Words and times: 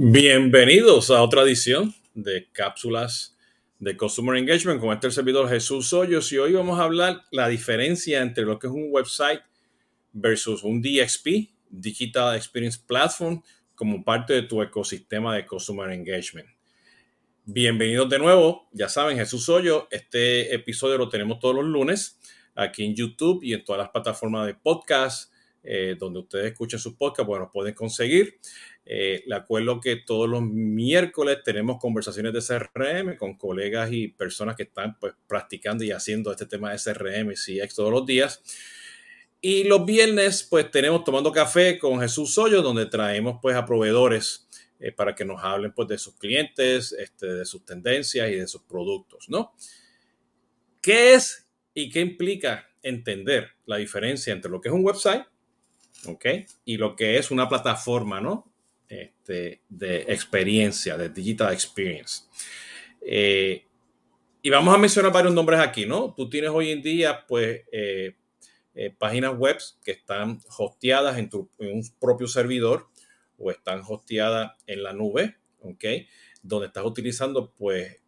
Bienvenidos 0.00 1.10
a 1.10 1.20
otra 1.24 1.42
edición 1.42 1.92
de 2.14 2.46
cápsulas 2.52 3.36
de 3.80 3.96
Customer 3.96 4.36
Engagement 4.36 4.80
con 4.80 4.92
este 4.92 5.10
servidor 5.10 5.48
Jesús 5.48 5.92
Hoyos 5.92 6.30
y 6.30 6.38
hoy 6.38 6.52
vamos 6.52 6.78
a 6.78 6.84
hablar 6.84 7.24
la 7.32 7.48
diferencia 7.48 8.22
entre 8.22 8.44
lo 8.44 8.60
que 8.60 8.68
es 8.68 8.72
un 8.72 8.90
website 8.92 9.40
versus 10.12 10.62
un 10.62 10.80
DXP, 10.80 11.50
Digital 11.68 12.36
Experience 12.36 12.78
Platform, 12.86 13.42
como 13.74 14.04
parte 14.04 14.34
de 14.34 14.42
tu 14.42 14.62
ecosistema 14.62 15.34
de 15.34 15.44
Customer 15.44 15.90
Engagement. 15.90 16.48
Bienvenidos 17.44 18.08
de 18.08 18.20
nuevo, 18.20 18.68
ya 18.70 18.88
saben, 18.88 19.18
Jesús 19.18 19.48
Hoyos, 19.48 19.86
este 19.90 20.54
episodio 20.54 20.96
lo 20.96 21.08
tenemos 21.08 21.40
todos 21.40 21.56
los 21.56 21.64
lunes 21.64 22.20
aquí 22.54 22.84
en 22.84 22.94
YouTube 22.94 23.42
y 23.42 23.52
en 23.52 23.64
todas 23.64 23.80
las 23.80 23.90
plataformas 23.90 24.46
de 24.46 24.54
podcast 24.54 25.32
eh, 25.62 25.96
donde 25.98 26.20
ustedes 26.20 26.52
escuchen 26.52 26.78
sus 26.78 26.94
podcasts, 26.94 27.26
bueno, 27.26 27.50
pueden 27.52 27.74
conseguir. 27.74 28.38
Eh, 28.84 29.22
le 29.26 29.34
acuerdo 29.34 29.80
que 29.80 29.96
todos 29.96 30.28
los 30.28 30.42
miércoles 30.42 31.38
tenemos 31.44 31.78
conversaciones 31.78 32.32
de 32.32 32.40
CRM 32.40 33.16
con 33.16 33.36
colegas 33.36 33.92
y 33.92 34.08
personas 34.08 34.56
que 34.56 34.62
están 34.62 34.98
pues, 34.98 35.14
practicando 35.26 35.84
y 35.84 35.90
haciendo 35.90 36.30
este 36.30 36.46
tema 36.46 36.72
de 36.72 36.78
CRM 36.78 37.32
y 37.32 37.34
CX 37.34 37.74
todos 37.74 37.92
los 37.92 38.06
días. 38.06 38.42
Y 39.40 39.64
los 39.64 39.84
viernes, 39.84 40.42
pues 40.42 40.70
tenemos 40.70 41.04
Tomando 41.04 41.30
Café 41.30 41.78
con 41.78 42.00
Jesús 42.00 42.34
Soyo, 42.34 42.62
donde 42.62 42.86
traemos 42.86 43.38
pues 43.40 43.54
a 43.56 43.64
proveedores 43.64 44.48
eh, 44.80 44.90
para 44.90 45.14
que 45.14 45.24
nos 45.24 45.42
hablen 45.44 45.72
pues 45.72 45.86
de 45.88 45.98
sus 45.98 46.16
clientes, 46.16 46.92
este, 46.92 47.26
de 47.26 47.44
sus 47.44 47.64
tendencias 47.64 48.30
y 48.30 48.36
de 48.36 48.46
sus 48.46 48.62
productos, 48.62 49.28
¿no? 49.28 49.54
¿Qué 50.80 51.14
es 51.14 51.48
y 51.74 51.90
qué 51.90 52.00
implica 52.00 52.68
entender 52.82 53.50
la 53.66 53.76
diferencia 53.76 54.32
entre 54.32 54.50
lo 54.50 54.60
que 54.60 54.68
es 54.68 54.74
un 54.74 54.84
website, 54.84 55.24
¿ok? 56.06 56.26
Y 56.64 56.76
lo 56.76 56.96
que 56.96 57.18
es 57.18 57.30
una 57.30 57.48
plataforma, 57.48 58.20
¿no? 58.20 58.48
este, 58.88 59.62
de 59.68 60.02
experiencia, 60.08 60.96
de 60.96 61.08
digital 61.08 61.52
experience. 61.52 62.24
Eh, 63.00 63.64
y 64.42 64.50
vamos 64.50 64.74
a 64.74 64.78
mencionar 64.78 65.12
varios 65.12 65.34
nombres 65.34 65.60
aquí, 65.60 65.86
¿no? 65.86 66.14
Tú 66.14 66.28
tienes 66.28 66.50
hoy 66.50 66.70
en 66.70 66.82
día, 66.82 67.26
pues, 67.26 67.62
eh, 67.72 68.16
eh, 68.74 68.94
páginas 68.96 69.36
web 69.36 69.58
que 69.84 69.92
están 69.92 70.40
hosteadas 70.56 71.18
en, 71.18 71.28
tu, 71.28 71.50
un 71.58 71.82
propio 72.00 72.28
servidor 72.28 72.88
o 73.36 73.50
están 73.50 73.82
hosteadas 73.86 74.52
en 74.66 74.82
la 74.82 74.92
nube, 74.92 75.36
¿ok? 75.60 75.84
Donde 76.42 76.68
estás 76.68 76.84
utilizando, 76.84 77.52
pues, 77.52 78.00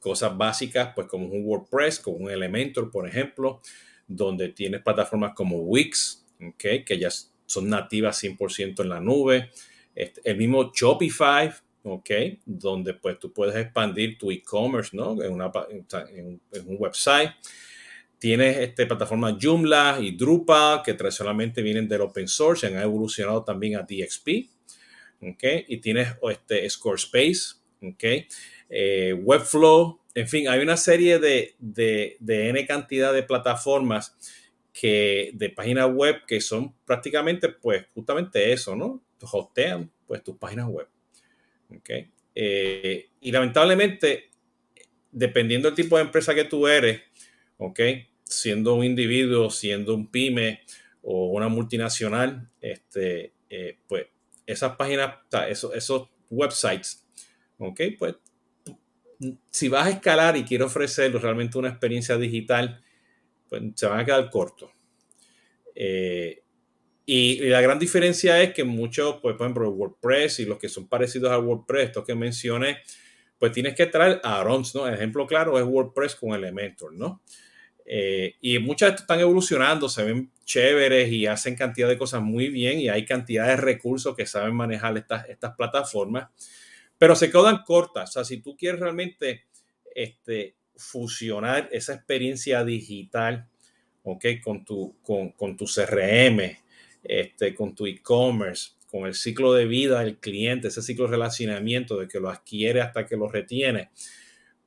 cosas 0.00 0.36
básicas, 0.36 0.92
pues, 0.94 1.08
como 1.08 1.26
un 1.26 1.44
WordPress, 1.44 1.98
como 1.98 2.18
un 2.18 2.30
Elementor, 2.30 2.90
por 2.90 3.08
ejemplo, 3.08 3.60
donde 4.06 4.50
tienes 4.50 4.82
plataformas 4.82 5.34
como 5.34 5.56
Wix, 5.58 6.27
¿ok? 6.40 6.84
Que 6.84 6.98
ya 6.98 7.08
son 7.46 7.68
nativas 7.68 8.22
100% 8.22 8.82
en 8.82 8.88
la 8.88 9.00
nube. 9.00 9.50
El 9.94 10.36
mismo 10.36 10.70
Shopify, 10.72 11.50
¿ok? 11.82 12.10
Donde 12.44 12.94
pues 12.94 13.18
tú 13.18 13.32
puedes 13.32 13.56
expandir 13.56 14.18
tu 14.18 14.30
e-commerce, 14.30 14.96
¿no? 14.96 15.20
En, 15.22 15.40
un 15.40 16.76
website. 16.78 17.30
Tienes 18.18 18.58
este, 18.58 18.86
plataformas 18.86 19.36
Joomla 19.40 19.98
y 20.00 20.16
Drupal, 20.16 20.82
que 20.82 20.94
tradicionalmente 20.94 21.62
vienen 21.62 21.88
del 21.88 22.02
open 22.02 22.28
source, 22.28 22.66
han 22.66 22.76
evolucionado 22.76 23.44
también 23.44 23.76
a 23.76 23.82
DXP, 23.82 24.28
¿ok? 25.22 25.44
Y 25.68 25.78
tienes 25.78 26.08
este, 26.30 26.68
Squarespace, 26.68 27.56
¿ok? 27.82 28.04
Eh, 28.70 29.14
Webflow, 29.14 30.00
en 30.14 30.28
fin, 30.28 30.48
hay 30.48 30.60
una 30.60 30.76
serie 30.76 31.18
de, 31.18 31.54
de, 31.58 32.16
de 32.18 32.48
N 32.48 32.66
cantidad 32.66 33.12
de 33.12 33.22
plataformas 33.22 34.16
que, 34.78 35.30
de 35.34 35.50
páginas 35.50 35.90
web 35.92 36.24
que 36.24 36.40
son 36.40 36.72
prácticamente, 36.84 37.48
pues, 37.48 37.86
justamente 37.94 38.52
eso, 38.52 38.76
¿no? 38.76 39.02
hostean 39.20 39.90
pues 40.06 40.22
tus 40.22 40.36
páginas 40.36 40.68
web. 40.68 40.86
¿okay? 41.76 42.12
Eh, 42.32 43.08
y 43.20 43.32
lamentablemente, 43.32 44.30
dependiendo 45.10 45.68
del 45.68 45.74
tipo 45.74 45.96
de 45.96 46.02
empresa 46.04 46.32
que 46.32 46.44
tú 46.44 46.68
eres, 46.68 47.00
¿ok? 47.56 47.80
siendo 48.22 48.74
un 48.74 48.84
individuo, 48.84 49.50
siendo 49.50 49.94
un 49.94 50.10
pyme 50.10 50.60
o 51.02 51.30
una 51.30 51.48
multinacional, 51.48 52.48
este, 52.60 53.32
eh, 53.50 53.78
pues 53.88 54.06
esas 54.46 54.76
páginas, 54.76 55.16
esos, 55.48 55.74
esos 55.74 56.08
websites, 56.30 57.04
¿ok? 57.58 57.80
Pues 57.98 58.14
si 59.50 59.68
vas 59.68 59.86
a 59.86 59.90
escalar 59.90 60.36
y 60.36 60.44
quieres 60.44 60.68
ofrecer 60.68 61.12
realmente 61.20 61.58
una 61.58 61.70
experiencia 61.70 62.16
digital, 62.16 62.80
pues 63.48 63.62
se 63.74 63.86
van 63.86 64.00
a 64.00 64.04
quedar 64.04 64.30
cortos. 64.30 64.70
Eh, 65.74 66.42
y, 67.06 67.40
la 67.48 67.60
gran 67.60 67.78
diferencia 67.78 68.42
es 68.42 68.52
que 68.52 68.64
muchos, 68.64 69.16
pues, 69.22 69.34
por 69.36 69.46
ejemplo, 69.46 69.70
WordPress 69.70 70.40
y 70.40 70.44
los 70.44 70.58
que 70.58 70.68
son 70.68 70.88
parecidos 70.88 71.30
a 71.30 71.38
WordPress, 71.38 71.86
estos 71.86 72.04
que 72.04 72.14
mencioné, 72.14 72.78
pues 73.38 73.52
tienes 73.52 73.74
que 73.74 73.86
traer 73.86 74.20
add-ons, 74.22 74.74
¿no? 74.74 74.86
El 74.86 74.94
ejemplo 74.94 75.26
claro 75.26 75.58
es 75.58 75.64
WordPress 75.64 76.16
con 76.16 76.34
Elementor, 76.34 76.92
¿no? 76.92 77.22
Eh, 77.86 78.34
y 78.42 78.58
muchas 78.58 79.00
están 79.00 79.20
evolucionando, 79.20 79.88
se 79.88 80.04
ven 80.04 80.30
chéveres 80.44 81.10
y 81.10 81.26
hacen 81.26 81.56
cantidad 81.56 81.88
de 81.88 81.96
cosas 81.96 82.20
muy 82.20 82.50
bien 82.50 82.78
y 82.80 82.90
hay 82.90 83.06
cantidad 83.06 83.46
de 83.46 83.56
recursos 83.56 84.14
que 84.14 84.26
saben 84.26 84.54
manejar 84.54 84.98
estas, 84.98 85.26
estas 85.30 85.56
plataformas, 85.56 86.28
pero 86.98 87.16
se 87.16 87.30
quedan 87.30 87.62
cortas. 87.64 88.10
O 88.10 88.12
sea, 88.12 88.24
si 88.24 88.42
tú 88.42 88.54
quieres 88.54 88.80
realmente 88.80 89.46
este, 89.94 90.57
fusionar 90.78 91.68
esa 91.72 91.94
experiencia 91.94 92.64
digital, 92.64 93.46
¿ok? 94.04 94.24
Con 94.42 94.64
tu, 94.64 94.96
con, 95.02 95.32
con 95.32 95.56
tu 95.56 95.66
CRM, 95.66 96.40
este, 97.02 97.54
con 97.54 97.74
tu 97.74 97.86
e-commerce, 97.86 98.70
con 98.90 99.06
el 99.06 99.14
ciclo 99.14 99.52
de 99.52 99.66
vida 99.66 100.00
del 100.00 100.18
cliente, 100.18 100.68
ese 100.68 100.82
ciclo 100.82 101.04
de 101.04 101.12
relacionamiento 101.12 101.98
de 101.98 102.08
que 102.08 102.20
lo 102.20 102.30
adquiere 102.30 102.80
hasta 102.80 103.04
que 103.04 103.16
lo 103.16 103.28
retiene, 103.28 103.90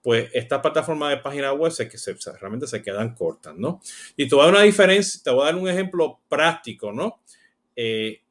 pues 0.01 0.29
esta 0.33 0.61
plataforma 0.61 1.09
de 1.09 1.17
página 1.17 1.53
web 1.53 1.71
es 1.77 1.87
que 1.87 1.97
se, 1.97 2.15
realmente 2.39 2.67
se 2.67 2.81
quedan 2.81 3.13
cortas, 3.13 3.55
¿no? 3.55 3.81
Y 4.17 4.27
te 4.27 4.35
voy 4.35 4.43
a 4.43 4.45
dar 4.45 4.55
una 4.55 4.63
diferencia, 4.63 5.21
te 5.23 5.29
voy 5.31 5.43
a 5.43 5.45
dar 5.45 5.55
un 5.55 5.69
ejemplo 5.69 6.19
práctico, 6.27 6.91
¿no? 6.91 7.21
Eh, 7.75 8.21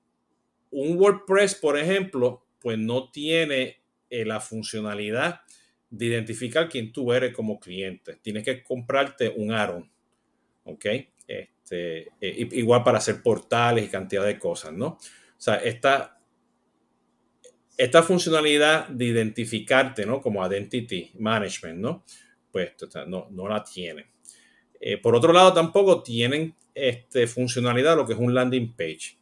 un 0.70 0.96
WordPress, 0.98 1.54
por 1.56 1.78
ejemplo, 1.78 2.44
pues 2.60 2.78
no 2.78 3.10
tiene 3.10 3.80
eh, 4.10 4.24
la 4.24 4.40
funcionalidad 4.40 5.40
de 5.90 6.06
identificar 6.06 6.68
quién 6.68 6.92
tú 6.92 7.12
eres 7.12 7.34
como 7.34 7.58
cliente. 7.58 8.16
Tienes 8.22 8.44
que 8.44 8.62
comprarte 8.62 9.28
un 9.28 9.52
Aaron, 9.52 9.90
¿ok? 10.64 10.86
Este, 11.26 12.08
eh, 12.20 12.48
igual 12.52 12.82
para 12.82 12.98
hacer 12.98 13.22
portales 13.22 13.84
y 13.84 13.88
cantidad 13.88 14.24
de 14.24 14.38
cosas, 14.38 14.72
¿no? 14.72 14.86
O 14.86 14.98
sea, 15.36 15.56
esta, 15.56 16.18
esta 17.76 18.02
funcionalidad 18.02 18.88
de 18.88 19.06
identificarte, 19.06 20.06
¿no? 20.06 20.20
Como 20.20 20.46
Identity 20.46 21.10
Management, 21.18 21.78
¿no? 21.78 22.04
Pues 22.52 22.72
no, 23.06 23.28
no 23.30 23.48
la 23.48 23.64
tienen. 23.64 24.06
Eh, 24.80 24.96
por 24.96 25.14
otro 25.14 25.32
lado, 25.32 25.52
tampoco 25.52 26.02
tienen 26.02 26.54
este, 26.74 27.26
funcionalidad 27.26 27.96
lo 27.96 28.06
que 28.06 28.14
es 28.14 28.18
un 28.18 28.34
landing 28.34 28.74
page. 28.74 29.18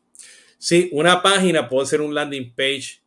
Sí, 0.58 0.88
una 0.92 1.22
página 1.22 1.68
puede 1.68 1.86
ser 1.86 2.00
un 2.00 2.14
landing 2.14 2.52
page 2.54 3.00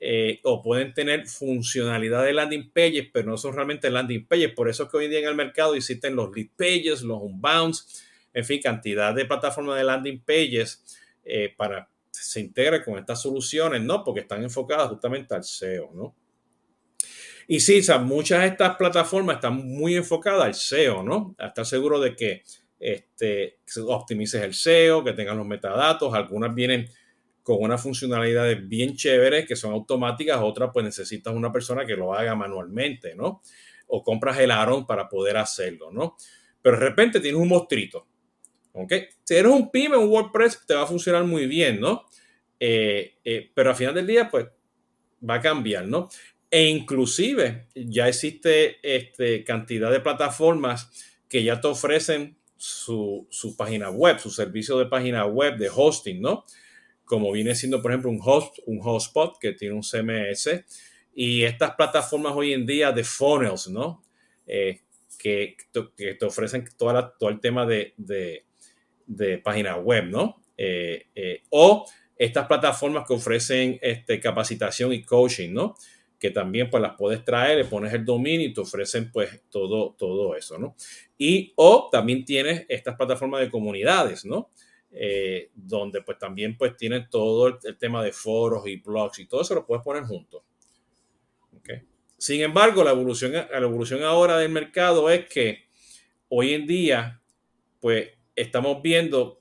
eh, 0.00 0.40
o 0.44 0.62
pueden 0.62 0.94
tener 0.94 1.26
funcionalidad 1.26 2.24
de 2.24 2.32
landing 2.32 2.70
pages, 2.70 3.08
pero 3.12 3.30
no 3.30 3.36
son 3.36 3.54
realmente 3.54 3.90
landing 3.90 4.26
pages. 4.26 4.52
Por 4.52 4.68
eso 4.68 4.84
es 4.84 4.90
que 4.90 4.96
hoy 4.96 5.08
día 5.08 5.20
en 5.20 5.26
el 5.26 5.34
mercado 5.34 5.74
existen 5.74 6.14
los 6.14 6.34
lead 6.34 6.48
pages, 6.56 7.02
los 7.02 7.20
unbounds, 7.20 8.04
en 8.32 8.44
fin, 8.44 8.60
cantidad 8.62 9.14
de 9.14 9.24
plataformas 9.24 9.76
de 9.76 9.84
landing 9.84 10.20
pages 10.20 10.84
eh, 11.24 11.52
para 11.56 11.88
se 12.10 12.40
integre 12.40 12.84
con 12.84 12.98
estas 12.98 13.22
soluciones, 13.22 13.82
¿no? 13.82 14.04
Porque 14.04 14.20
están 14.20 14.42
enfocadas 14.42 14.88
justamente 14.88 15.34
al 15.34 15.44
SEO, 15.44 15.90
¿no? 15.94 16.14
Y 17.46 17.60
sí, 17.60 17.80
muchas 18.02 18.40
de 18.40 18.48
estas 18.48 18.76
plataformas 18.76 19.36
están 19.36 19.56
muy 19.56 19.94
enfocadas 19.94 20.44
al 20.44 20.54
SEO, 20.54 21.02
¿no? 21.02 21.34
A 21.38 21.46
estar 21.46 21.64
seguro 21.64 21.98
de 21.98 22.14
que 22.14 22.42
este, 22.78 23.58
optimices 23.86 24.42
el 24.42 24.54
SEO, 24.54 25.02
que 25.02 25.12
tengan 25.12 25.38
los 25.38 25.46
metadatos. 25.46 26.12
Algunas 26.12 26.54
vienen 26.54 26.88
con 27.48 27.62
unas 27.62 27.82
funcionalidades 27.82 28.68
bien 28.68 28.94
chéveres 28.94 29.46
que 29.46 29.56
son 29.56 29.72
automáticas, 29.72 30.38
otras 30.42 30.70
pues 30.72 30.84
necesitas 30.84 31.34
una 31.34 31.50
persona 31.50 31.86
que 31.86 31.96
lo 31.96 32.14
haga 32.14 32.34
manualmente, 32.34 33.14
¿no? 33.14 33.40
O 33.86 34.02
compras 34.02 34.38
el 34.38 34.50
Aaron 34.50 34.86
para 34.86 35.08
poder 35.08 35.38
hacerlo, 35.38 35.90
¿no? 35.90 36.16
Pero 36.60 36.78
de 36.78 36.84
repente 36.84 37.20
tienes 37.20 37.40
un 37.40 37.48
mostrito 37.48 38.06
¿Ok? 38.80 38.92
Si 39.24 39.34
eres 39.34 39.50
un 39.50 39.70
pyme, 39.70 39.96
un 39.96 40.08
WordPress 40.08 40.64
te 40.66 40.74
va 40.74 40.82
a 40.82 40.86
funcionar 40.86 41.24
muy 41.24 41.46
bien, 41.46 41.80
¿no? 41.80 42.04
Eh, 42.60 43.16
eh, 43.24 43.50
pero 43.52 43.70
al 43.70 43.76
final 43.76 43.94
del 43.94 44.06
día, 44.06 44.28
pues, 44.30 44.46
va 45.28 45.34
a 45.34 45.40
cambiar, 45.40 45.86
¿no? 45.86 46.08
E 46.48 46.68
inclusive 46.68 47.66
ya 47.74 48.08
existe 48.08 48.78
este, 48.82 49.42
cantidad 49.42 49.90
de 49.90 50.00
plataformas 50.00 50.90
que 51.28 51.42
ya 51.42 51.60
te 51.60 51.66
ofrecen 51.66 52.38
su, 52.56 53.26
página 53.56 53.90
web, 53.90 54.18
su 54.18 54.30
servicio 54.30 54.78
de 54.78 54.86
página 54.86 55.26
web 55.26 55.56
de 55.56 55.70
hosting, 55.74 56.20
¿no? 56.20 56.44
Como 57.08 57.32
viene 57.32 57.54
siendo, 57.54 57.80
por 57.82 57.90
ejemplo, 57.90 58.10
un 58.10 58.20
host, 58.22 58.58
un 58.66 58.80
hotspot 58.80 59.38
que 59.40 59.52
tiene 59.52 59.74
un 59.74 59.82
CMS 59.82 60.64
y 61.14 61.42
estas 61.42 61.74
plataformas 61.74 62.34
hoy 62.36 62.52
en 62.52 62.66
día 62.66 62.92
de 62.92 63.02
funnels, 63.02 63.68
¿no? 63.68 64.02
Eh, 64.46 64.82
que, 65.18 65.56
te 65.74 66.24
ofrecen 66.24 66.64
todo 66.76 67.12
el 67.28 67.40
tema 67.40 67.66
de, 67.66 67.94
de 69.08 69.38
página 69.38 69.76
web, 69.76 70.04
¿no? 70.04 70.40
Eh, 70.56 71.06
eh, 71.14 71.42
o 71.50 71.86
estas 72.16 72.46
plataformas 72.46 73.06
que 73.06 73.14
ofrecen 73.14 73.78
este, 73.80 74.20
capacitación 74.20 74.92
y 74.92 75.02
coaching, 75.02 75.52
¿no? 75.52 75.74
Que 76.18 76.30
también 76.30 76.68
pues 76.68 76.82
las 76.82 76.96
puedes 76.96 77.24
traer, 77.24 77.58
le 77.58 77.64
pones 77.64 77.92
el 77.94 78.04
dominio 78.04 78.48
y 78.48 78.52
te 78.52 78.60
ofrecen 78.60 79.10
pues 79.10 79.40
todo, 79.50 79.94
todo 79.96 80.36
eso, 80.36 80.58
¿no? 80.58 80.74
Y 81.16 81.52
o 81.56 81.88
también 81.90 82.24
tienes 82.24 82.66
estas 82.68 82.96
plataformas 82.96 83.40
de 83.40 83.50
comunidades, 83.50 84.24
¿no? 84.24 84.50
Eh, 84.90 85.50
donde 85.54 86.00
pues 86.00 86.18
también 86.18 86.56
pues 86.56 86.74
tienen 86.74 87.10
todo 87.10 87.48
el, 87.48 87.76
tema 87.76 88.02
de 88.02 88.10
foros 88.10 88.66
y 88.66 88.76
blogs 88.76 89.18
y 89.18 89.26
todo 89.26 89.42
eso 89.42 89.54
lo 89.54 89.66
puedes 89.66 89.84
poner 89.84 90.04
juntos. 90.04 90.42
Okay. 91.58 91.82
Sin 92.16 92.40
embargo, 92.40 92.82
la 92.82 92.92
evolución, 92.92 93.32
la 93.32 93.58
evolución 93.58 94.02
ahora 94.02 94.38
del 94.38 94.50
mercado 94.50 95.10
es 95.10 95.28
que 95.28 95.68
hoy 96.28 96.54
en 96.54 96.66
día 96.66 97.20
pues 97.80 98.10
estamos 98.34 98.80
viendo 98.82 99.40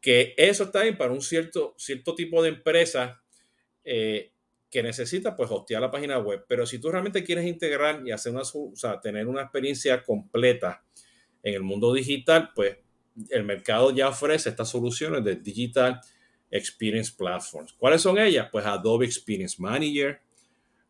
que 0.00 0.34
eso 0.36 0.64
está 0.64 0.82
bien 0.82 0.98
para 0.98 1.12
un 1.12 1.22
cierto, 1.22 1.74
cierto 1.78 2.14
tipo 2.14 2.42
de 2.42 2.50
empresa 2.50 3.22
eh, 3.84 4.32
que 4.70 4.82
necesita 4.82 5.36
pues 5.36 5.50
hostear 5.50 5.80
la 5.80 5.90
página 5.90 6.18
web. 6.18 6.44
Pero 6.48 6.66
si 6.66 6.78
tú 6.78 6.90
realmente 6.90 7.22
quieres 7.24 7.46
integrar 7.46 8.02
y 8.04 8.10
hacer 8.10 8.32
una, 8.32 8.42
o 8.42 9.00
tener 9.00 9.28
una 9.28 9.42
experiencia 9.42 10.02
completa 10.02 10.84
en 11.42 11.54
el 11.54 11.62
mundo 11.62 11.92
digital, 11.92 12.50
pues 12.54 12.78
el 13.30 13.44
mercado 13.44 13.90
ya 13.94 14.08
ofrece 14.08 14.50
estas 14.50 14.70
soluciones 14.70 15.24
de 15.24 15.36
Digital 15.36 16.00
Experience 16.50 17.12
Platforms. 17.16 17.72
¿Cuáles 17.74 18.02
son 18.02 18.18
ellas? 18.18 18.48
Pues 18.50 18.64
Adobe 18.66 19.06
Experience 19.06 19.56
Manager, 19.58 20.20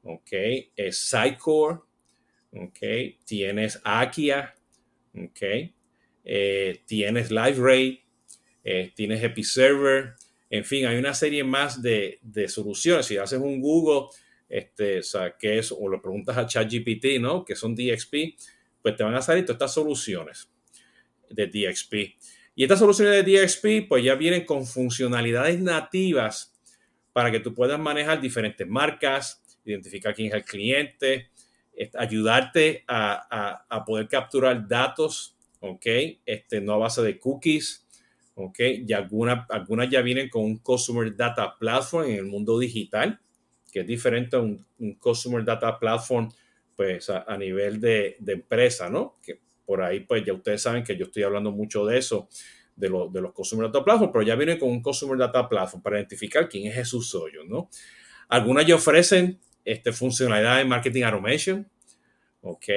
ok, 0.02 0.32
es 0.76 0.98
Sitecore, 0.98 1.80
ok, 2.52 2.78
tienes 3.24 3.80
Akia, 3.84 4.54
ok, 5.14 5.42
eh, 6.24 6.82
tienes 6.86 7.30
LiveRate, 7.30 8.02
eh, 8.64 8.92
tienes 8.94 9.22
Episerver, 9.22 10.14
en 10.50 10.64
fin, 10.64 10.86
hay 10.86 10.98
una 10.98 11.14
serie 11.14 11.44
más 11.44 11.80
de, 11.80 12.20
soluciones. 12.46 13.06
Si 13.06 13.16
haces 13.16 13.40
un 13.40 13.58
Google, 13.58 14.08
este, 14.50 14.98
o 14.98 15.02
sea, 15.02 15.34
¿qué 15.38 15.58
es? 15.58 15.72
O 15.72 15.78
preguntas 16.02 16.36
a 16.36 16.46
ChatGPT, 16.46 17.18
¿no? 17.18 17.42
Que 17.42 17.56
son 17.56 17.74
DXP, 17.74 18.36
pues 18.82 18.94
te 18.94 19.02
van 19.02 19.14
a 19.14 19.22
salir 19.22 19.46
todas 19.46 19.54
estas 19.56 19.72
soluciones 19.72 20.51
de 21.34 21.46
DXP. 21.46 21.94
Y 22.54 22.62
estas 22.62 22.78
soluciones 22.78 23.24
de 23.24 23.40
DXP, 23.40 23.88
pues 23.88 24.04
ya 24.04 24.14
vienen 24.14 24.44
con 24.44 24.66
funcionalidades 24.66 25.60
nativas 25.60 26.54
para 27.12 27.30
que 27.30 27.40
tú 27.40 27.54
puedas 27.54 27.78
manejar 27.78 28.20
diferentes 28.20 28.66
marcas, 28.66 29.42
identificar 29.64 30.14
quién 30.14 30.28
es 30.28 30.34
el 30.34 30.44
cliente, 30.44 31.30
ayudarte 31.98 32.84
a, 32.86 33.64
a 33.68 33.84
poder 33.84 34.08
capturar 34.08 34.68
datos, 34.68 35.36
¿ok? 35.60 35.86
Este, 36.26 36.60
no 36.60 36.74
a 36.74 36.78
base 36.78 37.02
de 37.02 37.18
cookies, 37.18 37.86
¿ok? 38.34 38.58
Y 38.86 38.92
algunas, 38.92 39.46
ya 39.90 40.02
vienen 40.02 40.28
con 40.28 40.44
un 40.44 40.58
Customer 40.58 41.14
Data 41.14 41.56
Platform 41.58 42.10
en 42.10 42.16
el 42.16 42.26
mundo 42.26 42.58
digital, 42.58 43.20
que 43.70 43.80
es 43.80 43.86
diferente 43.86 44.36
a 44.36 44.40
un, 44.40 44.66
Customer 44.98 45.44
Data 45.44 45.78
Platform, 45.78 46.30
pues 46.76 47.08
a, 47.10 47.36
nivel 47.36 47.80
de, 47.80 48.16
empresa, 48.26 48.90
¿no? 48.90 49.18
Por 49.72 49.80
ahí, 49.82 50.00
pues 50.00 50.22
ya 50.22 50.34
ustedes 50.34 50.60
saben 50.60 50.84
que 50.84 50.94
yo 50.98 51.06
estoy 51.06 51.22
hablando 51.22 51.50
mucho 51.50 51.86
de 51.86 51.96
eso, 51.96 52.28
de, 52.76 52.88
de 52.88 53.20
los 53.22 53.32
Customer 53.32 53.68
Data 53.68 53.82
Platform, 53.82 54.12
pero 54.12 54.22
ya 54.22 54.34
vienen 54.34 54.58
con 54.58 54.68
un 54.68 54.82
Customer 54.82 55.16
Data 55.16 55.48
Platform 55.48 55.82
para 55.82 55.96
identificar 55.96 56.46
quién 56.46 56.66
es 56.66 56.74
Jesús 56.74 57.08
Soyo, 57.08 57.42
¿no? 57.46 57.70
Algunas 58.28 58.66
ya 58.66 58.74
ofrecen 58.74 59.40
este, 59.64 59.90
funcionalidad 59.92 60.58
de 60.58 60.66
Marketing 60.66 61.04
Automation, 61.04 61.66
¿ok? 62.42 62.68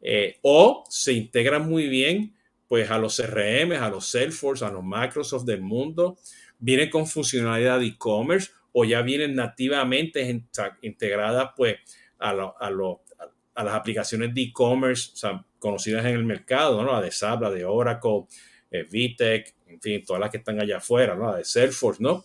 Eh, 0.00 0.38
o 0.40 0.84
se 0.88 1.12
integran 1.12 1.68
muy 1.68 1.86
bien 1.86 2.34
pues 2.66 2.90
a 2.90 2.96
los 2.96 3.18
CRM, 3.18 3.72
a 3.72 3.90
los 3.90 4.06
Salesforce, 4.06 4.64
a 4.64 4.70
los 4.70 4.82
Microsoft 4.82 5.44
del 5.44 5.60
mundo, 5.60 6.16
vienen 6.58 6.88
con 6.88 7.06
funcionalidad 7.06 7.78
de 7.78 7.88
e-commerce 7.88 8.52
o 8.72 8.86
ya 8.86 9.02
vienen 9.02 9.34
nativamente 9.34 10.42
integradas 10.80 11.50
pues 11.54 11.76
a, 12.18 12.30
a, 12.30 12.70
las 12.70 13.74
aplicaciones 13.74 14.32
de 14.32 14.40
e-commerce 14.40 15.12
conocidas 15.58 16.04
en 16.06 16.12
el 16.12 16.24
mercado, 16.24 16.82
¿no? 16.82 16.92
La 16.92 17.00
de 17.00 17.10
SAP, 17.10 17.42
la 17.42 17.50
de 17.50 17.64
Oracle, 17.64 18.26
eh, 18.70 18.84
VTech, 18.84 19.54
en 19.66 19.80
fin, 19.80 20.04
todas 20.04 20.20
las 20.20 20.30
que 20.30 20.38
están 20.38 20.60
allá 20.60 20.78
afuera, 20.78 21.14
¿no? 21.14 21.30
La 21.30 21.38
de 21.38 21.44
Salesforce, 21.44 22.02
¿no? 22.02 22.24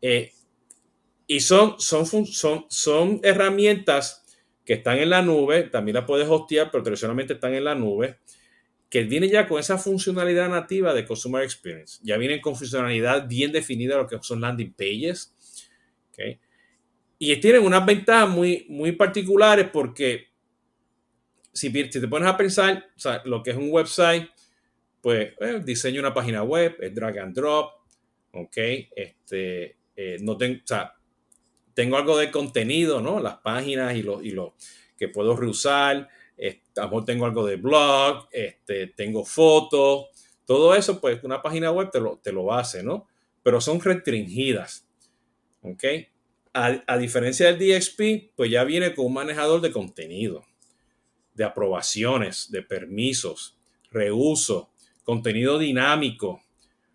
Eh, 0.00 0.32
y 1.26 1.40
son, 1.40 1.78
son, 1.78 2.06
son, 2.06 2.66
son 2.68 3.20
herramientas 3.22 4.24
que 4.64 4.74
están 4.74 4.98
en 4.98 5.10
la 5.10 5.22
nube, 5.22 5.64
también 5.64 5.96
las 5.96 6.04
puedes 6.04 6.28
hostear, 6.28 6.70
pero 6.70 6.82
tradicionalmente 6.82 7.34
están 7.34 7.54
en 7.54 7.64
la 7.64 7.74
nube 7.74 8.18
que 8.90 9.04
viene 9.04 9.28
ya 9.28 9.46
con 9.46 9.60
esa 9.60 9.76
funcionalidad 9.76 10.48
nativa 10.48 10.94
de 10.94 11.04
Customer 11.04 11.42
Experience. 11.42 12.00
Ya 12.02 12.16
vienen 12.16 12.40
con 12.40 12.56
funcionalidad 12.56 13.28
bien 13.28 13.52
definida 13.52 13.96
lo 13.96 14.06
que 14.06 14.18
son 14.22 14.40
landing 14.40 14.72
pages. 14.72 15.34
Y 17.18 17.36
tienen 17.36 17.64
unas 17.64 17.84
ventajas 17.84 18.28
muy, 18.28 18.66
muy 18.68 18.92
particulares 18.92 19.68
porque 19.72 20.27
si, 21.58 21.70
te 21.70 22.08
pones 22.08 22.28
a 22.28 22.36
pensar, 22.36 22.86
lo 23.24 23.42
que 23.42 23.50
es 23.50 23.56
un 23.56 23.70
website, 23.70 24.28
pues 25.00 25.32
eh, 25.40 25.60
diseño 25.64 26.00
una 26.00 26.14
página 26.14 26.42
web, 26.42 26.76
es 26.80 26.94
drag 26.94 27.18
and 27.18 27.34
drop, 27.34 27.72
¿ok? 28.32 28.56
Este, 28.96 29.76
eh, 29.96 30.16
no 30.20 30.36
tengo, 30.36 30.60
tengo 31.74 31.96
algo 31.96 32.18
de 32.18 32.30
contenido, 32.30 33.00
¿no? 33.00 33.20
Las 33.20 33.36
páginas 33.38 33.94
y 33.96 34.02
lo, 34.02 34.22
y 34.22 34.30
lo 34.30 34.54
que 34.96 35.08
puedo 35.08 35.36
reusar 35.36 36.08
a 36.76 37.04
tengo 37.04 37.26
algo 37.26 37.46
de 37.46 37.56
blog, 37.56 38.28
este, 38.30 38.88
tengo 38.88 39.24
fotos, 39.24 40.06
todo 40.44 40.74
eso, 40.74 41.00
pues 41.00 41.22
una 41.24 41.42
página 41.42 41.70
web 41.70 41.90
te 41.90 42.00
lo, 42.00 42.18
te 42.18 42.32
lo 42.32 42.52
hace, 42.52 42.82
¿no? 42.82 43.06
Pero 43.42 43.60
son 43.60 43.80
restringidas, 43.80 44.86
¿ok? 45.62 45.84
A, 46.54 46.98
diferencia 46.98 47.52
del 47.52 47.58
DXP, 47.58 48.34
pues 48.34 48.50
ya 48.50 48.64
viene 48.64 48.94
con 48.94 49.06
un 49.06 49.14
manejador 49.14 49.60
de 49.60 49.70
contenido, 49.70 50.44
de 51.38 51.44
aprobaciones, 51.44 52.50
de 52.50 52.62
permisos, 52.62 53.56
reuso, 53.92 54.70
contenido 55.04 55.56
dinámico, 55.58 56.42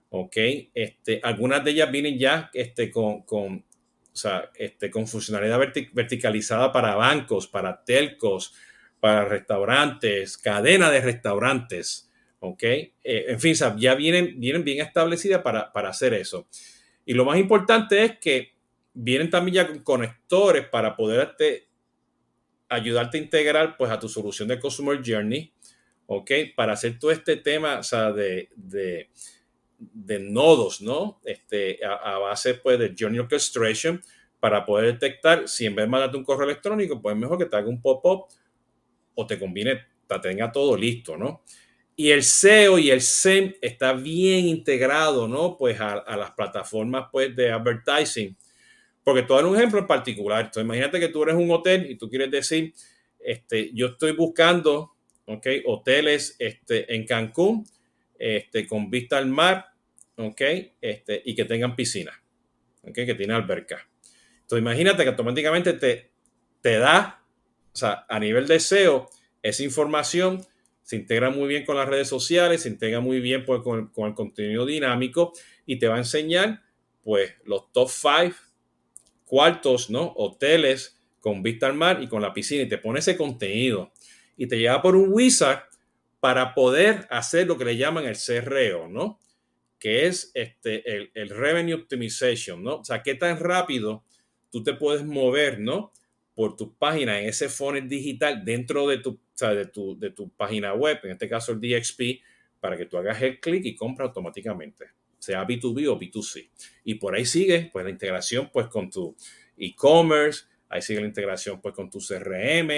¿ok? 0.10 0.38
Este, 0.75 1.22
algunas 1.24 1.63
de 1.63 1.72
ellas 1.72 1.90
vienen 1.90 2.19
ya 2.19 2.51
este, 2.54 2.92
con, 2.92 3.24
con, 3.24 3.63
este, 4.56 4.92
con 4.92 5.07
funcionalidad 5.07 5.60
verticalizada 5.94 6.72
para 6.74 6.95
bancos, 6.95 7.48
para 7.48 7.84
telcos, 7.86 8.54
para 9.00 9.25
restaurantes, 9.25 10.38
cadena 10.38 10.92
de 10.92 11.00
restaurantes, 11.00 12.12
¿ok? 12.42 12.63
Eh, 12.63 12.92
en 13.04 13.39
fin, 13.39 13.56
ya 13.78 13.96
vienen, 13.96 14.39
vienen 14.42 14.66
bien 14.66 14.86
establecidas 14.86 15.42
para, 15.42 15.72
hacer 15.88 16.13
eso. 16.13 16.48
Y 17.06 17.13
lo 17.13 17.24
más 17.24 17.39
importante 17.39 18.04
es 18.04 18.19
que 18.19 18.54
vienen 18.94 19.30
también 19.30 19.56
ya 19.56 19.68
con 19.68 19.80
conectores 19.80 20.68
para 20.68 20.98
poder 20.98 21.22
ayudarte 22.70 23.17
a 23.17 23.22
integrar 23.22 23.77
pues 23.77 23.91
a 23.91 24.00
tu 24.00 24.10
solución 24.10 24.48
de 24.48 24.60
Customer 24.60 25.01
Journey, 25.03 25.53
¿ok? 26.08 26.32
Para 26.55 26.74
hacer 26.74 26.98
todo 27.00 27.12
este 27.12 27.38
tema, 27.38 27.79
o 27.79 27.84
sea, 27.84 28.12
de, 28.12 28.50
de, 28.55 30.20
nodos, 30.20 30.82
¿no? 30.82 31.20
Este, 31.24 31.79
a, 31.86 32.17
base 32.20 32.55
pues 32.55 32.79
de 32.79 32.96
Journey 32.98 33.20
Orchestration 33.20 34.01
para 34.39 34.65
poder 34.65 34.93
detectar 34.93 35.48
si 35.48 35.65
en 35.65 35.75
vez 35.75 35.86
de 35.86 35.89
mandarte 35.89 36.17
un 36.17 36.24
correo 36.24 36.46
electrónico, 36.46 37.01
pues 37.01 37.15
mejor 37.15 37.38
que 37.38 37.46
te 37.46 37.55
haga 37.55 37.70
un 37.70 37.82
pop-up 37.82 38.25
o 39.15 39.27
te 39.27 39.39
conviene, 39.39 39.86
te 40.08 40.20
tenga 40.20 40.51
todo 40.51 40.75
listo, 40.75 41.17
¿no? 41.17 41.43
Y 41.96 42.10
el 42.10 42.24
SEO 42.24 42.79
y 42.79 42.89
el 42.89 43.01
SEM 43.01 43.53
está 43.62 43.93
bien 43.93 44.48
integrado, 44.48 45.27
¿no? 45.27 45.58
Pues 45.58 45.79
a, 45.79 46.03
las 46.17 46.32
plataformas, 46.32 47.08
pues, 47.12 47.36
de 47.36 47.51
advertising. 47.51 48.36
Porque 49.03 49.24
te 49.24 49.27
doy 49.27 49.43
un 49.43 49.55
ejemplo 49.55 49.79
en 49.79 49.88
particular. 49.88 50.45
Entonces, 50.45 50.63
imagínate 50.63 51.00
que 51.00 51.10
tú 51.10 51.24
eres 51.24 51.36
un 51.36 51.51
hotel 51.51 51.89
y 51.89 51.95
tú 51.95 52.10
quieres 52.10 52.31
decir, 52.31 52.74
este, 53.19 53.72
yo 53.74 53.88
estoy 53.88 54.12
buscando, 54.13 54.95
¿ok? 55.25 55.48
Hoteles 55.65 56.36
este, 56.39 56.93
en 56.95 57.05
Cancún, 57.05 57.65
este, 58.17 58.67
con 58.67 58.89
vista 58.89 59.17
al 59.17 59.27
mar, 59.27 59.67
¿ok? 60.15 60.41
Este, 60.81 61.22
y 61.25 61.36
que 61.36 61.45
tengan 61.45 61.75
piscina, 61.75 62.12
¿ok? 62.83 62.93
Que 62.93 63.15
tiene 63.15 63.33
alberca. 63.33 63.88
Entonces, 64.41 64.62
imagínate 64.62 65.03
que 65.03 65.10
automáticamente 65.10 65.74
te, 65.74 66.12
te 66.62 66.77
da 66.77 67.24
o 67.74 67.75
sea, 67.75 68.05
a 68.07 68.19
nivel 68.19 68.48
de 68.48 68.60
SEO, 68.60 69.10
esa 69.41 69.63
información 69.63 70.45
se 70.83 70.95
integra 70.95 71.31
muy 71.31 71.48
bien 71.48 71.65
con 71.65 71.75
las 71.75 71.89
redes 71.89 72.07
sociales, 72.07 72.62
se 72.62 72.69
integra 72.69 73.00
muy 73.00 73.19
bien 73.19 73.45
pues, 73.45 73.62
con, 73.62 73.91
el, 73.95 74.13
contenido 74.13 74.65
dinámico 74.65 75.33
y 75.65 75.79
te 75.79 75.88
va 75.88 75.95
a 75.95 76.00
enseñar 76.00 76.62
pues 77.01 77.33
los 77.45 77.72
top 77.72 77.89
5 77.89 78.36
cuartos, 79.34 79.90
¿no? 79.90 80.13
Hoteles 80.16 81.02
con 81.20 81.42
vista 81.42 81.66
al 81.66 81.74
mar 81.74 82.04
y 82.04 82.08
con 82.08 82.22
la 82.22 82.36
piscina 82.36 82.62
y 82.62 82.70
te 82.70 82.78
pone 82.78 83.00
ese 83.00 83.18
contenido 83.18 83.92
y 84.38 84.46
te 84.46 84.60
lleva 84.60 84.80
por 84.80 84.96
un 84.96 85.12
wizard 85.12 85.63
para 86.20 86.54
poder 86.54 87.08
hacer 87.10 87.48
lo 87.48 87.58
que 87.58 87.66
le 87.66 87.75
llaman 87.75 88.06
el 88.06 88.16
CRO, 88.16 88.88
¿no? 88.90 89.20
Que 89.80 90.06
es 90.06 90.30
este, 90.36 90.88
el, 90.88 91.10
el 91.16 91.30
revenue 91.30 91.74
optimization, 91.74 92.63
¿no? 92.63 92.75
O 92.75 92.86
sea, 92.86 93.02
qué 93.02 93.16
tan 93.16 93.40
rápido 93.40 94.04
tú 94.52 94.62
te 94.62 94.75
puedes 94.75 95.04
mover, 95.04 95.60
¿no? 95.60 95.92
por 96.36 96.56
tu 96.56 96.75
página 96.78 97.20
en 97.20 97.30
ese 97.30 97.50
funnel 97.50 97.90
digital 97.90 98.46
dentro 98.46 98.88
de 98.88 99.00
tu, 99.00 99.20
de 99.40 99.66
tu, 99.66 99.98
de 100.00 100.12
tu 100.12 100.30
página 100.30 100.75
web, 100.75 101.00
en 101.04 101.12
este 101.12 101.28
caso 101.28 101.54
el 101.54 101.60
DXP, 101.60 102.22
para 102.60 102.78
que 102.78 102.86
tú 102.86 102.98
hagas 102.98 103.20
el 103.24 103.40
clic 103.40 103.66
y 103.66 103.75
compra 103.75 104.06
automáticamente. 104.06 104.86
Sea 105.24 105.46
B2B 105.48 105.88
o 105.88 105.98
B2C. 105.98 106.50
Y 106.84 106.96
por 106.96 107.15
ahí 107.15 107.25
sigue 107.25 107.70
pues 107.72 107.86
la 107.86 107.92
integración 107.92 108.50
pues 108.51 108.68
con 108.68 108.89
tu 108.89 109.15
e-commerce, 109.58 110.46
ahí 110.70 110.82
sigue 110.82 111.00
la 111.00 111.08
integración 111.08 111.62
pues 111.62 111.74
con 111.74 111.89
tu 111.89 112.00
CRM, 112.00 112.70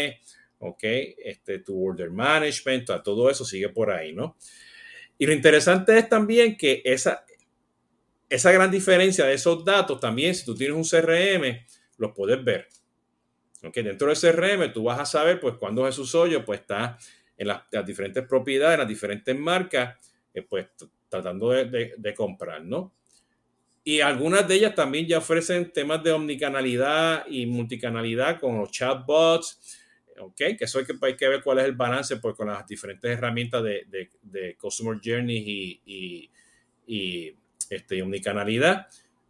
ok, 0.60 0.84
este, 0.84 1.60
tu 1.60 1.84
order 1.84 2.12
management, 2.12 2.88
todo 3.04 3.30
eso 3.30 3.44
sigue 3.46 3.70
por 3.70 3.92
ahí, 3.92 4.14
¿no? 4.14 4.38
Y 5.18 5.26
lo 5.26 5.34
interesante 5.34 5.98
es 5.98 6.08
también 6.08 6.56
que 6.56 6.82
esa, 6.86 7.26
esa 8.30 8.52
gran 8.52 8.70
diferencia 8.70 9.26
de 9.26 9.34
esos 9.34 9.66
datos 9.66 10.00
también, 10.00 10.36
si 10.36 10.46
tú 10.46 10.54
tienes 10.54 10.76
un 10.76 10.84
CRM, 10.84 11.66
los 11.98 12.12
puedes 12.14 12.44
ver. 12.44 12.68
Okay, 13.64 13.82
dentro 13.82 14.08
del 14.08 14.18
CRM 14.18 14.72
tú 14.72 14.84
vas 14.84 15.00
a 15.00 15.06
saber 15.06 15.40
pues 15.40 15.56
cuándo 15.56 15.86
Jesús 15.86 16.14
Hoyo 16.14 16.46
pues 16.46 16.60
está 16.60 17.00
en 17.38 17.48
las, 17.48 17.64
diferentes 17.86 18.24
propiedades, 18.28 18.76
en 18.76 18.80
las 18.82 18.88
diferentes 18.88 19.36
marcas, 19.36 19.98
eh, 20.34 20.44
pues 20.44 20.68
tratando 21.10 21.50
de, 21.52 22.14
comprar, 22.16 22.64
¿no? 22.64 22.94
Y 23.84 24.02
algunas 24.02 24.48
de 24.48 24.56
ellas 24.56 24.76
también 24.76 25.06
ya 25.06 25.20
ofrecen 25.20 25.72
temas 25.72 26.04
de 26.04 26.12
omnicanalidad 26.12 27.26
y 27.30 27.46
multicanalidad 27.46 28.40
con 28.40 28.58
los 28.58 28.72
chatbots, 28.72 29.80
¿ok? 30.20 30.36
Que 30.36 30.58
eso 30.62 30.80
hay 30.80 30.86
que, 30.86 30.94
hay 31.02 31.16
que 31.16 31.28
ver 31.28 31.44
cuál 31.44 31.60
es 31.60 31.66
el 31.66 31.74
balance 31.74 32.18
pues, 32.18 32.36
con 32.36 32.48
las 32.48 32.66
diferentes 32.66 33.12
herramientas 33.12 33.64
de, 33.64 34.10
de, 34.22 34.56
Customer 34.56 35.00
Journey 35.04 35.38
y, 35.38 35.82
y, 35.86 36.32
y 36.88 37.36
este, 37.70 38.02
omnicanalidad, 38.02 38.88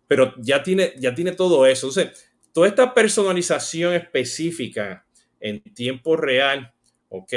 pero 0.08 0.34
ya 0.38 0.64
tiene, 0.64 0.94
ya 0.98 1.14
tiene 1.14 1.34
todo 1.34 1.66
eso. 1.66 1.88
Entonces, 1.88 2.30
toda 2.54 2.68
esta 2.68 2.94
personalización 2.94 3.94
específica 3.94 5.06
en 5.40 5.62
tiempo 5.62 6.16
real, 6.16 6.74
¿ok? 7.10 7.34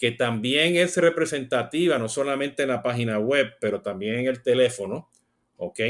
Que 0.00 0.12
también 0.12 0.76
es 0.76 0.96
representativa, 0.96 1.98
no 1.98 2.08
solamente 2.08 2.62
en 2.62 2.70
la 2.70 2.82
página 2.82 3.18
web, 3.18 3.52
pero 3.60 3.82
también 3.82 4.20
en 4.20 4.26
el 4.28 4.42
teléfono, 4.42 5.10
¿ok? 5.58 5.80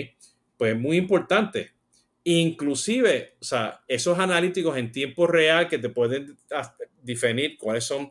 Pues 0.56 0.76
muy 0.76 0.96
importante. 0.96 1.70
Inclusive, 2.24 3.36
o 3.40 3.44
sea, 3.44 3.80
esos 3.86 4.18
analíticos 4.18 4.76
en 4.76 4.90
tiempo 4.90 5.28
real 5.28 5.68
que 5.68 5.78
te 5.78 5.88
pueden 5.88 6.36
definir 7.02 7.56
cuáles 7.56 7.84
son 7.84 8.10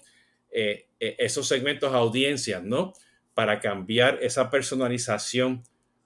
eh, 0.51 0.88
eh, 1.00 1.15
esos 1.20 1.48
segmentos 1.48 1.94
audiencias, 1.94 2.63
¿no? 2.63 2.94
Para 3.34 3.60
cambiar 3.60 4.20
esa 4.22 4.50
personalización, 4.50 5.63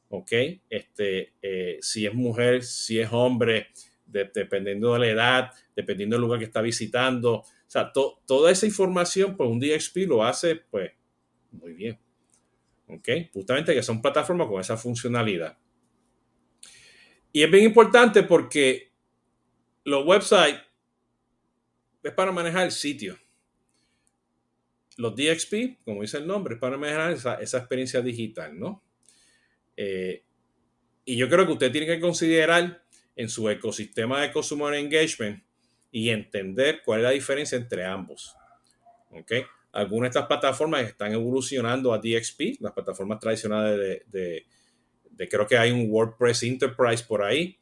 ¿ok? 0.10 0.32
Este, 0.70 1.34
eh, 1.42 1.78
si 1.82 2.06
es 2.06 2.14
mujer, 2.14 2.64
si 2.64 3.00
es 3.00 3.10
hombre, 3.12 3.68
dependiendo 4.06 4.94
de 4.94 5.00
la 5.00 5.08
edad, 5.08 5.52
dependiendo 5.76 6.16
del 6.16 6.22
lugar 6.22 6.40
que 6.40 6.46
está 6.46 6.62
visitando. 6.62 7.44
Sea, 7.74 7.92
toda 7.92 8.52
esa 8.52 8.68
información, 8.68 9.36
pues 9.36 9.50
un 9.50 9.60
DXP 9.60 10.06
lo 10.08 10.24
hace, 10.24 10.58
pues, 10.58 10.92
muy 11.50 11.74
bien. 11.74 12.00
¿Ok? 12.88 13.10
Justamente 13.34 13.74
que 13.74 13.82
son 13.82 14.00
plataformas 14.00 14.48
con 14.48 14.62
esa 14.62 14.78
funcionalidad. 14.78 15.58
Y 17.32 17.42
es 17.42 17.50
bien 17.50 17.64
importante 17.64 18.22
porque 18.22 18.92
los 19.86 20.06
websites 20.06 20.62
es 22.04 22.12
para 22.12 22.32
manejar 22.32 22.66
el 22.66 22.72
sitio. 22.72 23.18
Los 24.98 25.16
DXP, 25.16 25.84
como 25.84 26.04
dice 26.04 26.18
el 26.18 26.28
nombre, 26.28 26.54
es 26.54 26.60
para 26.60 26.78
manejar 26.78 27.14
esa, 27.14 27.58
experiencia 27.58 28.02
digital, 28.02 28.60
¿no? 28.60 28.84
Eh, 29.76 30.24
y 31.06 31.18
yo 31.18 31.28
creo 31.28 31.48
que 31.48 31.54
usted 31.54 31.72
tiene 31.72 31.88
que 31.88 32.00
considerar 32.00 32.86
en 33.16 33.30
su 33.30 33.50
ecosistema 33.50 34.22
de 34.22 34.32
Consumer 34.32 34.76
Engagement 34.76 35.44
y 35.94 36.10
entender 36.10 36.82
cuál 36.84 37.00
es 37.00 37.04
la 37.04 37.12
diferencia 37.12 37.56
entre 37.56 37.86
ambos. 37.86 38.36
¿Ok? 39.12 39.32
Algunas 39.72 40.08
de 40.08 40.20
estas 40.20 40.28
plataformas 40.28 40.82
están 40.82 41.14
evolucionando 41.14 41.94
a 41.94 42.00
DXP, 42.00 42.60
las 42.60 42.74
plataformas 42.74 43.20
tradicionales 43.20 44.02
de, 44.12 44.46
creo 45.30 45.46
que 45.46 45.56
hay 45.56 45.72
un 45.72 45.90
WordPress 45.90 46.44
Enterprise 46.44 47.04
por 47.08 47.24
ahí. 47.24 47.60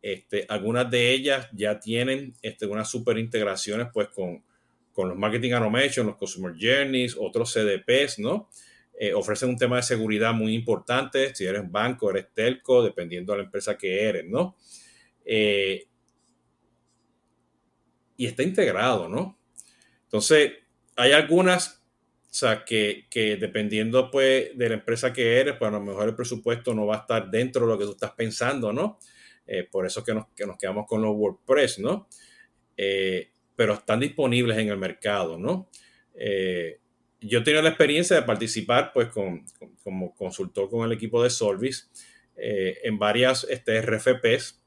Este, 0.00 0.46
algunas 0.48 0.90
de 0.90 1.10
ellas 1.10 1.48
ya 1.52 1.78
tienen 1.78 2.34
este, 2.40 2.66
unas 2.66 2.90
super 2.90 3.18
integraciones 3.18 3.88
pues 3.92 4.08
con, 4.08 4.42
con 4.92 5.10
los 5.10 5.18
Marketing 5.18 5.52
Automation, 5.52 6.06
los 6.06 6.16
Consumer 6.16 6.54
Journeys, 6.58 7.16
otros 7.18 7.52
CDPs, 7.52 8.18
¿no? 8.18 8.48
Eh, 8.98 9.12
ofrecen 9.12 9.50
un 9.50 9.56
tema 9.58 9.76
de 9.76 9.82
seguridad 9.82 10.32
muy 10.32 10.54
importante, 10.54 11.34
si 11.34 11.44
eres 11.44 11.70
banco, 11.70 12.10
eres 12.10 12.28
telco, 12.32 12.82
dependiendo 12.82 13.32
de 13.32 13.38
la 13.40 13.44
empresa 13.44 13.76
que 13.76 14.04
eres, 14.04 14.24
¿no? 14.24 14.56
Eh, 15.24 15.88
y 18.16 18.26
está 18.26 18.42
integrado, 18.42 19.08
¿no? 19.08 19.38
Entonces, 20.04 20.52
hay 20.96 21.12
algunas, 21.12 21.82
o 22.30 22.34
sea, 22.34 22.64
que, 22.64 23.06
dependiendo 23.40 24.10
pues 24.10 24.56
de 24.56 24.68
la 24.68 24.74
empresa 24.76 25.12
que 25.12 25.40
eres, 25.40 25.56
pues 25.58 25.68
a 25.68 25.72
lo 25.72 25.80
mejor 25.80 26.08
el 26.08 26.14
presupuesto 26.14 26.74
no 26.74 26.86
va 26.86 26.96
a 26.96 27.00
estar 27.00 27.30
dentro 27.30 27.66
de 27.66 27.72
lo 27.72 27.78
que 27.78 27.84
tú 27.84 27.92
estás 27.92 28.12
pensando, 28.12 28.72
¿no? 28.72 28.98
Eh, 29.46 29.68
por 29.70 29.86
eso 29.86 30.02
que 30.04 30.14
nos, 30.14 30.26
que 30.34 30.46
nos, 30.46 30.56
quedamos 30.56 30.86
con 30.86 31.02
los 31.02 31.14
WordPress, 31.14 31.80
¿no? 31.80 32.08
Eh, 32.76 33.30
pero 33.56 33.74
están 33.74 34.00
disponibles 34.00 34.58
en 34.58 34.68
el 34.68 34.78
mercado, 34.78 35.38
¿no? 35.38 35.68
yo 37.26 37.38
he 37.38 37.42
tenido 37.42 37.62
la 37.62 37.70
experiencia 37.70 38.14
de 38.14 38.22
participar, 38.22 38.92
pues, 38.92 39.08
con, 39.08 39.44
como 39.82 40.14
consultor 40.14 40.68
con 40.68 40.84
el 40.84 40.92
equipo 40.92 41.22
de 41.22 41.30
Solvis 41.30 41.90
en 42.36 42.98
varias 42.98 43.44
este, 43.48 43.80
RFPs 43.80 44.63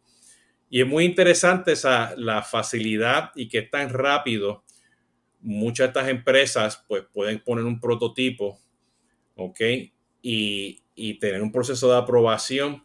y 0.69 0.81
es 0.81 0.87
muy 0.87 1.05
interesante 1.05 1.73
esa, 1.73 2.13
la 2.17 2.41
facilidad 2.43 3.31
y 3.35 3.47
que 3.47 3.59
es 3.59 3.71
tan 3.71 3.89
rápido. 3.89 4.63
Muchas 5.39 5.85
de 5.85 5.99
estas 5.99 6.09
empresas 6.09 6.83
pues, 6.87 7.03
pueden 7.13 7.39
poner 7.39 7.63
un 7.63 7.79
prototipo, 7.79 8.59
¿ok? 9.35 9.61
Y, 10.21 10.83
tener 11.19 11.41
un 11.41 11.51
proceso 11.51 11.91
de 11.91 11.97
aprobación 11.97 12.83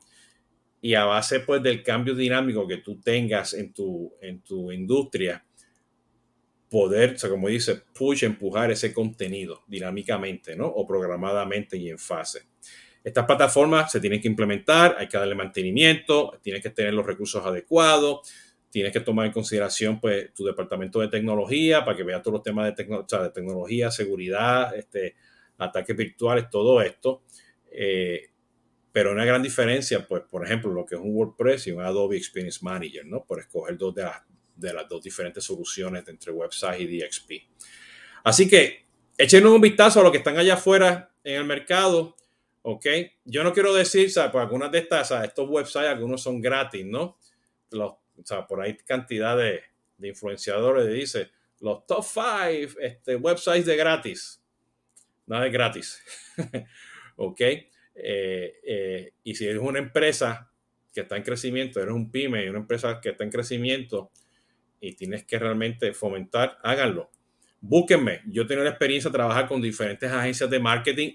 y 0.81 0.95
a 0.95 1.05
base 1.05 1.41
pues, 1.41 1.63
del 1.63 1.83
cambio 1.83 2.15
dinámico 2.15 2.69
que 2.69 2.77
tú 2.77 3.01
tengas 3.01 3.55
en 3.55 3.73
tu, 3.73 4.15
en 4.21 4.43
tu 4.43 4.71
industria, 4.71 5.45
poder, 6.69 7.15
o 7.15 7.19
sea, 7.19 7.31
como 7.31 7.49
dice, 7.49 7.83
push, 7.95 8.25
empujar 8.25 8.71
ese 8.71 8.93
contenido 8.93 9.63
dinámicamente, 9.67 10.55
¿no? 10.57 10.67
O 10.67 10.87
programadamente 10.87 11.77
y 11.77 11.91
en 11.91 11.99
fase. 11.99 12.43
Estas 13.05 13.27
plataformas 13.27 13.91
se 13.91 14.01
tienen 14.01 14.21
que 14.21 14.29
implementar, 14.29 14.97
hay 14.99 15.09
que 15.09 15.19
darle 15.19 15.35
mantenimiento, 15.35 16.39
tienes 16.43 16.63
que 16.63 16.71
tener 16.71 16.95
los 16.95 17.05
recursos 17.05 17.45
adecuados, 17.45 18.21
tienes 18.71 18.93
que 18.93 19.01
tomar 19.01 19.27
en 19.27 19.33
consideración 19.33 20.01
pues, 20.01 20.33
tu 20.33 20.45
departamento 20.45 21.01
de 21.01 21.09
tecnología 21.09 21.85
para 21.85 21.97
que 21.97 22.05
vea 22.05 22.23
todos 22.23 22.35
los 22.35 22.43
temas 22.43 22.75
de, 22.75 22.85
de 22.85 23.31
tecnología, 23.31 23.91
seguridad, 23.91 24.75
este, 24.77 25.17
ataques 25.59 25.97
virtuales, 25.97 26.49
todo 26.49 26.81
esto. 26.81 27.23
Eh, 27.71 28.31
pero 28.93 29.13
una 29.13 29.25
gran 29.25 29.43
diferencia, 29.43 30.07
pues, 30.07 30.23
por 30.31 30.45
ejemplo, 30.45 30.71
lo 30.71 30.85
que 30.85 30.95
es 30.95 31.01
un 31.01 31.15
WordPress 31.15 31.67
y 31.67 31.73
un 31.73 31.83
Adobe 31.83 32.17
Experience 32.17 32.61
Manager, 32.63 33.07
¿no? 33.07 33.25
Por 33.25 33.41
escoger 33.41 33.79
dos 33.79 33.95
de 33.95 34.03
las, 34.03 34.23
de 34.55 34.73
las 34.73 34.89
dos 34.89 35.03
diferentes 35.03 35.43
soluciones 35.43 36.07
entre 36.09 36.31
website 36.31 36.81
y 36.81 36.99
DXP. 36.99 37.33
Así 38.25 38.49
que 38.49 38.85
échenos 39.17 39.53
un 39.53 39.61
vistazo 39.61 40.01
a 40.01 40.03
lo 40.03 40.13
que 40.13 40.19
están 40.19 40.37
allá 40.37 40.55
afuera 40.55 41.11
en 41.25 41.37
el 41.37 41.45
mercado. 41.45 42.17
¿Ok? 42.63 42.87
Yo 43.25 43.43
no 43.43 43.53
quiero 43.53 43.75
decir, 43.75 44.11
sea, 44.11 44.31
por 44.31 44.41
algunas 44.41 44.71
de 44.71 44.79
estas, 44.79 45.09
sea, 45.09 45.25
estos 45.25 45.49
websites, 45.49 45.89
algunos 45.89 46.23
son 46.23 46.41
gratis, 46.41 46.87
¿no? 46.87 47.19
O 47.73 47.99
sea, 48.25 48.47
por 48.47 48.61
ahí 48.61 48.77
cantidad 48.77 49.37
de, 49.37 49.63
de 49.99 50.09
influenciadores 50.09 50.93
dice 50.93 51.31
los 51.63 51.87
top 51.87 52.05
5 52.05 52.81
este, 52.81 53.17
websites 53.17 53.65
de 53.67 53.77
gratis. 53.77 54.43
Nada 55.27 55.47
es 55.47 55.53
gratis. 55.53 56.03
¿Ok? 57.17 57.41
Eh, 57.41 57.67
eh, 57.95 59.13
y 59.23 59.35
si 59.35 59.47
eres 59.47 59.63
una 59.63 59.79
empresa 59.79 60.51
que 60.93 61.03
está 61.03 61.17
en 61.17 61.23
crecimiento, 61.23 61.81
eres 61.81 61.95
un 61.95 62.11
pyme 62.11 62.51
una 62.51 62.59
empresa 62.59 63.01
que 63.01 63.11
está 63.11 63.23
en 63.25 63.31
crecimiento 63.31 64.11
y 64.81 64.95
tienes 64.95 65.25
que 65.25 65.39
realmente 65.39 65.95
fomentar, 65.95 66.59
háganlo. 66.63 67.11
Búsquenme. 67.61 68.23
Yo 68.27 68.45
tengo 68.45 68.65
la 68.65 68.71
experiencia 68.71 69.09
de 69.09 69.15
trabajar 69.15 69.47
con 69.47 69.63
diferentes 69.63 70.11
agencias 70.11 70.51
de 70.51 70.59
marketing 70.59 71.13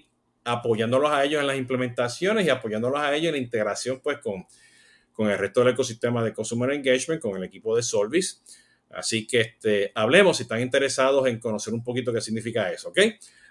apoyándolos 0.48 1.10
a 1.10 1.24
ellos 1.24 1.40
en 1.40 1.46
las 1.46 1.56
implementaciones 1.56 2.46
y 2.46 2.50
apoyándolos 2.50 3.00
a 3.00 3.14
ellos 3.14 3.28
en 3.28 3.32
la 3.32 3.38
integración 3.38 4.00
pues 4.00 4.18
con, 4.18 4.46
con 5.12 5.30
el 5.30 5.38
resto 5.38 5.60
del 5.60 5.74
ecosistema 5.74 6.24
de 6.24 6.32
Consumer 6.32 6.70
Engagement, 6.70 7.20
con 7.20 7.36
el 7.36 7.44
equipo 7.44 7.76
de 7.76 7.82
Solvis. 7.82 8.42
Así 8.90 9.26
que 9.26 9.40
este, 9.40 9.92
hablemos 9.94 10.38
si 10.38 10.44
están 10.44 10.60
interesados 10.60 11.26
en 11.26 11.38
conocer 11.38 11.74
un 11.74 11.84
poquito 11.84 12.12
qué 12.12 12.20
significa 12.20 12.72
eso, 12.72 12.88
¿ok? 12.88 12.98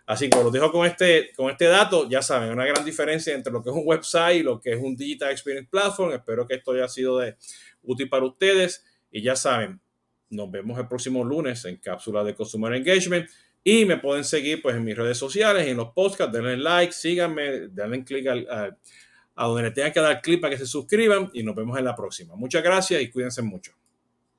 Así 0.07 0.29
que 0.29 0.41
los 0.41 0.53
dejo 0.53 0.71
con 0.71 0.87
este, 0.87 1.31
con 1.35 1.51
este 1.51 1.65
dato. 1.65 2.09
Ya 2.09 2.21
saben, 2.21 2.49
una 2.49 2.65
gran 2.65 2.85
diferencia 2.85 3.35
entre 3.35 3.51
lo 3.51 3.61
que 3.61 3.69
es 3.69 3.75
un 3.75 3.83
website 3.85 4.37
y 4.37 4.43
lo 4.43 4.59
que 4.59 4.71
es 4.71 4.79
un 4.81 4.95
Digital 4.95 5.31
Experience 5.31 5.67
Platform. 5.69 6.13
Espero 6.13 6.47
que 6.47 6.55
esto 6.55 6.71
haya 6.71 6.87
sido 6.87 7.19
de 7.19 7.35
útil 7.83 8.07
para 8.07 8.25
ustedes. 8.25 8.85
Y 9.11 9.21
ya 9.21 9.35
saben, 9.35 9.81
nos 10.29 10.49
vemos 10.49 10.79
el 10.79 10.87
próximo 10.87 11.25
lunes 11.25 11.65
en 11.65 11.75
Cápsula 11.77 12.23
de 12.23 12.33
Consumer 12.33 12.73
Engagement. 12.73 13.29
Y 13.69 13.83
me 13.83 13.97
pueden 13.97 14.23
seguir 14.23 14.61
pues 14.61 14.77
en 14.77 14.83
mis 14.85 14.95
redes 14.95 15.17
sociales, 15.17 15.67
en 15.67 15.75
los 15.75 15.89
podcasts, 15.89 16.31
denle 16.31 16.55
like, 16.55 16.93
síganme, 16.93 17.67
denle 17.67 18.01
clic 18.05 18.25
a 18.25 19.45
donde 19.45 19.63
le 19.63 19.71
tengan 19.71 19.91
que 19.91 19.99
dar 19.99 20.21
clic 20.21 20.39
para 20.39 20.51
que 20.51 20.59
se 20.59 20.65
suscriban 20.65 21.29
y 21.33 21.43
nos 21.43 21.53
vemos 21.53 21.77
en 21.77 21.83
la 21.83 21.93
próxima. 21.93 22.33
Muchas 22.37 22.63
gracias 22.63 23.01
y 23.01 23.09
cuídense 23.09 23.41
mucho. 23.41 23.73